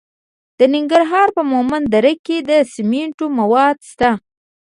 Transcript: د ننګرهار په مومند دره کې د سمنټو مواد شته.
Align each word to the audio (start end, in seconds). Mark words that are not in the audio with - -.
د 0.59 0.61
ننګرهار 0.73 1.27
په 1.35 1.41
مومند 1.51 1.85
دره 1.93 2.13
کې 2.25 2.37
د 2.49 2.51
سمنټو 2.73 3.25
مواد 3.39 3.77
شته. 3.89 4.09